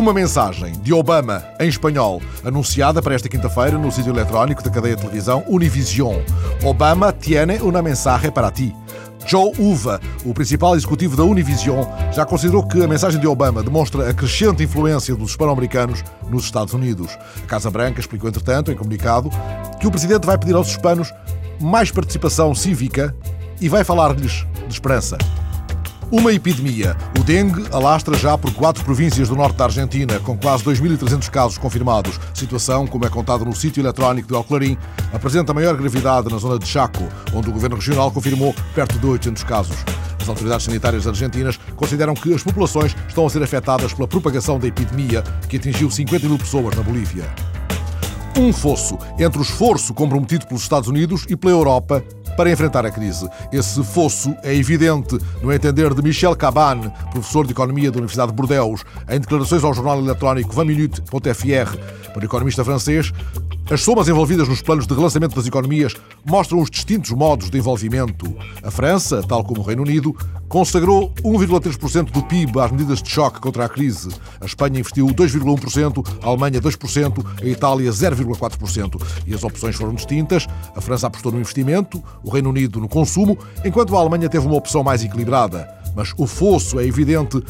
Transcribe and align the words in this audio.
Uma 0.00 0.14
mensagem 0.14 0.72
de 0.80 0.94
Obama 0.94 1.44
em 1.60 1.68
espanhol, 1.68 2.22
anunciada 2.42 3.02
para 3.02 3.14
esta 3.14 3.28
quinta-feira 3.28 3.76
no 3.76 3.92
sítio 3.92 4.14
eletrónico 4.14 4.62
da 4.62 4.70
cadeia 4.70 4.96
de 4.96 5.02
televisão 5.02 5.44
Univision. 5.46 6.16
Obama 6.64 7.12
tiene 7.12 7.60
una 7.60 7.82
mensaje 7.82 8.30
para 8.30 8.50
ti. 8.50 8.74
Joe 9.26 9.52
Uva, 9.58 10.00
o 10.24 10.32
principal 10.32 10.74
executivo 10.74 11.18
da 11.18 11.24
Univision, 11.24 11.84
já 12.14 12.24
considerou 12.24 12.66
que 12.66 12.82
a 12.82 12.88
mensagem 12.88 13.20
de 13.20 13.26
Obama 13.26 13.62
demonstra 13.62 14.08
a 14.08 14.14
crescente 14.14 14.62
influência 14.62 15.14
dos 15.14 15.32
hispano-americanos 15.32 16.02
nos 16.30 16.44
Estados 16.44 16.72
Unidos. 16.72 17.18
A 17.44 17.46
Casa 17.46 17.70
Branca 17.70 18.00
explicou, 18.00 18.30
entretanto, 18.30 18.72
em 18.72 18.76
comunicado, 18.76 19.28
que 19.78 19.86
o 19.86 19.90
presidente 19.90 20.24
vai 20.24 20.38
pedir 20.38 20.54
aos 20.54 20.68
hispanos 20.68 21.12
mais 21.60 21.90
participação 21.90 22.54
cívica 22.54 23.14
e 23.60 23.68
vai 23.68 23.84
falar-lhes 23.84 24.46
de 24.66 24.72
esperança. 24.72 25.18
Uma 26.12 26.32
epidemia. 26.32 26.96
O 27.16 27.22
dengue 27.22 27.64
alastra 27.70 28.18
já 28.18 28.36
por 28.36 28.52
quatro 28.52 28.84
províncias 28.84 29.28
do 29.28 29.36
norte 29.36 29.54
da 29.54 29.66
Argentina, 29.66 30.18
com 30.18 30.36
quase 30.36 30.64
2.300 30.64 31.30
casos 31.30 31.56
confirmados. 31.56 32.18
Situação, 32.34 32.84
como 32.84 33.06
é 33.06 33.08
contado 33.08 33.44
no 33.44 33.54
sítio 33.54 33.80
eletrónico 33.80 34.26
de 34.26 34.34
Alclarim, 34.34 34.76
apresenta 35.12 35.54
maior 35.54 35.76
gravidade 35.76 36.28
na 36.28 36.38
zona 36.38 36.58
de 36.58 36.66
Chaco, 36.66 37.08
onde 37.32 37.48
o 37.48 37.52
governo 37.52 37.76
regional 37.76 38.10
confirmou 38.10 38.52
perto 38.74 38.98
de 38.98 39.06
800 39.06 39.44
casos. 39.44 39.76
As 40.20 40.28
autoridades 40.28 40.66
sanitárias 40.66 41.06
argentinas 41.06 41.60
consideram 41.76 42.14
que 42.14 42.34
as 42.34 42.42
populações 42.42 42.96
estão 43.06 43.24
a 43.24 43.30
ser 43.30 43.44
afetadas 43.44 43.94
pela 43.94 44.08
propagação 44.08 44.58
da 44.58 44.66
epidemia, 44.66 45.22
que 45.48 45.58
atingiu 45.58 45.88
50 45.88 46.26
mil 46.26 46.38
pessoas 46.38 46.74
na 46.74 46.82
Bolívia. 46.82 47.32
Um 48.36 48.52
fosso 48.52 48.98
entre 49.16 49.38
o 49.38 49.42
esforço 49.42 49.94
comprometido 49.94 50.46
pelos 50.46 50.62
Estados 50.62 50.88
Unidos 50.88 51.24
e 51.28 51.36
pela 51.36 51.52
Europa 51.52 52.02
para 52.36 52.50
enfrentar 52.50 52.84
a 52.86 52.90
crise. 52.90 53.28
Esse 53.52 53.82
fosso 53.82 54.34
é 54.42 54.54
evidente 54.54 55.18
no 55.42 55.52
entender 55.52 55.94
de 55.94 56.02
Michel 56.02 56.34
Cabane, 56.36 56.92
professor 57.12 57.46
de 57.46 57.52
Economia 57.52 57.90
da 57.90 57.98
Universidade 57.98 58.30
de 58.30 58.36
Bordeaux, 58.36 58.84
em 59.08 59.20
declarações 59.20 59.64
ao 59.64 59.74
jornal 59.74 59.98
eletrónico 59.98 60.54
20minutes.fr. 60.54 62.10
Para 62.12 62.22
o 62.22 62.24
economista 62.24 62.64
francês, 62.64 63.12
as 63.70 63.82
somas 63.82 64.08
envolvidas 64.08 64.48
nos 64.48 64.60
planos 64.60 64.84
de 64.84 64.92
relançamento 64.92 65.36
das 65.36 65.46
economias 65.46 65.94
mostram 66.26 66.60
os 66.60 66.68
distintos 66.68 67.12
modos 67.12 67.48
de 67.48 67.56
envolvimento. 67.56 68.36
A 68.64 68.70
França, 68.70 69.22
tal 69.22 69.44
como 69.44 69.60
o 69.60 69.64
Reino 69.64 69.82
Unido, 69.82 70.12
consagrou 70.48 71.12
1,3% 71.22 72.10
do 72.10 72.20
PIB 72.24 72.58
às 72.58 72.72
medidas 72.72 73.00
de 73.00 73.08
choque 73.08 73.40
contra 73.40 73.64
a 73.64 73.68
crise. 73.68 74.08
A 74.40 74.44
Espanha 74.44 74.80
investiu 74.80 75.06
2,1%, 75.06 76.04
a 76.20 76.26
Alemanha 76.26 76.60
2%, 76.60 77.24
a 77.40 77.46
Itália 77.46 77.90
0,4%. 77.92 79.00
E 79.24 79.32
as 79.32 79.44
opções 79.44 79.76
foram 79.76 79.94
distintas. 79.94 80.48
A 80.74 80.80
França 80.80 81.06
apostou 81.06 81.30
no 81.30 81.38
investimento, 81.38 82.02
o 82.24 82.30
Reino 82.30 82.50
Unido 82.50 82.80
no 82.80 82.88
consumo, 82.88 83.38
enquanto 83.64 83.96
a 83.96 84.00
Alemanha 84.00 84.28
teve 84.28 84.48
uma 84.48 84.56
opção 84.56 84.82
mais 84.82 85.04
equilibrada. 85.04 85.68
Mas 85.94 86.12
o 86.16 86.26
fosso 86.26 86.80
é 86.80 86.86
evidente 86.86 87.40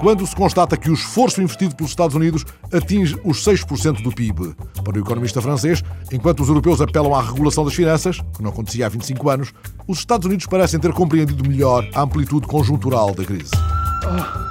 quando 0.00 0.26
se 0.26 0.34
constata 0.34 0.76
que 0.76 0.90
o 0.90 0.94
esforço 0.94 1.40
investido 1.42 1.74
pelos 1.74 1.90
Estados 1.90 2.14
Unidos 2.14 2.44
atinge 2.72 3.18
os 3.24 3.44
6% 3.44 4.02
do 4.02 4.12
PIB. 4.12 4.54
Para 4.82 4.96
o 4.96 5.00
economista 5.00 5.40
francês, 5.40 5.82
enquanto 6.12 6.40
os 6.40 6.48
europeus 6.48 6.80
apelam 6.80 7.14
à 7.14 7.22
regulação 7.22 7.64
das 7.64 7.74
finanças, 7.74 8.20
que 8.36 8.42
não 8.42 8.50
acontecia 8.50 8.86
há 8.86 8.88
25 8.88 9.30
anos, 9.30 9.52
os 9.86 9.98
Estados 9.98 10.26
Unidos 10.26 10.46
parecem 10.46 10.78
ter 10.78 10.92
compreendido 10.92 11.48
melhor 11.48 11.88
a 11.94 12.02
amplitude 12.02 12.46
conjuntural 12.46 13.14
da 13.14 13.24
crise. 13.24 13.52
Oh, 14.04 14.46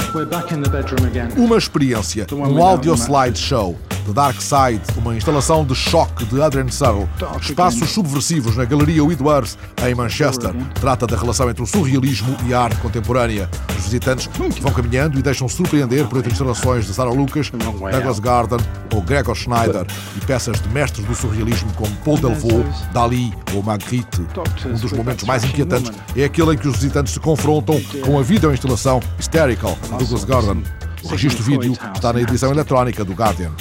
uma 1.37 1.57
experiência, 1.57 2.25
um 2.31 2.63
audio 2.63 2.93
slideshow 2.95 3.77
The 4.05 4.13
Dark 4.13 4.39
Side, 4.39 4.81
uma 4.97 5.15
instalação 5.15 5.65
de 5.65 5.73
choque 5.73 6.25
de 6.25 6.39
Adrian 6.39 6.69
Searle, 6.69 7.09
espaços 7.41 7.89
subversivos 7.89 8.55
na 8.55 8.63
Galeria 8.63 9.03
Whitworth, 9.03 9.57
em 9.83 9.95
Manchester. 9.95 10.53
Trata 10.75 11.07
da 11.07 11.17
relação 11.17 11.49
entre 11.49 11.63
o 11.63 11.65
surrealismo 11.65 12.37
e 12.45 12.53
a 12.53 12.61
arte 12.61 12.77
contemporânea. 12.77 13.49
Os 13.75 13.85
visitantes 13.85 14.29
vão 14.61 14.71
caminhando 14.71 15.17
e 15.17 15.23
deixam-se 15.23 15.55
surpreender 15.55 16.05
por 16.05 16.19
entre 16.19 16.31
instalações 16.31 16.85
de 16.85 16.93
Sarah 16.93 17.11
Lucas, 17.11 17.49
Douglas 17.49 18.19
Garden 18.19 18.59
ou 18.93 19.01
Gregor 19.01 19.35
Schneider 19.35 19.87
e 20.15 20.25
peças 20.25 20.61
de 20.61 20.69
mestres 20.69 21.05
do 21.07 21.15
surrealismo 21.15 21.73
como 21.73 21.93
Paul 21.97 22.17
Delvaux, 22.17 22.85
Dali 22.93 23.33
ou 23.55 23.63
Magritte. 23.63 24.21
Um 24.65 24.73
dos 24.73 24.93
momentos 24.93 25.25
mais 25.25 25.43
inquietantes 25.43 25.91
é 26.15 26.25
aquele 26.25 26.53
em 26.53 26.57
que 26.57 26.67
os 26.67 26.75
visitantes 26.75 27.13
se 27.13 27.19
confrontam 27.19 27.81
com 28.05 28.19
a 28.19 28.21
videoinstalação 28.21 28.99
Hysterical 29.17 29.75
de 29.81 29.89
Douglas 29.97 30.23
Gordon. 30.23 30.61
O 31.03 31.07
registro 31.07 31.43
vídeo 31.43 31.73
está 31.95 32.13
na 32.13 32.21
edição 32.21 32.51
eletrónica 32.51 33.03
do 33.03 33.13
Guardian. 33.13 33.51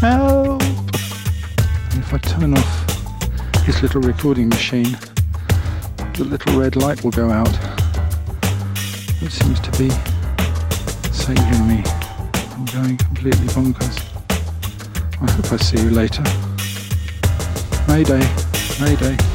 Help! 0.00 0.62
If 1.96 2.12
I 2.12 2.18
turn 2.18 2.56
off 2.56 3.66
this 3.66 3.82
little 3.82 4.02
recording 4.02 4.48
machine, 4.48 4.96
the 6.14 6.24
little 6.24 6.60
red 6.60 6.76
light 6.76 7.02
will 7.02 7.10
go 7.10 7.30
out. 7.30 7.52
It 9.22 9.32
seems 9.32 9.60
to 9.60 9.70
be 9.78 9.90
saving 11.12 11.66
me 11.66 11.82
from 12.50 12.64
going 12.66 12.96
completely 12.98 13.46
bonkers. 13.48 13.98
I 15.22 15.30
hope 15.30 15.52
I 15.52 15.56
see 15.56 15.80
you 15.82 15.90
later. 15.90 16.22
Mayday, 17.88 18.26
Mayday. 18.80 19.33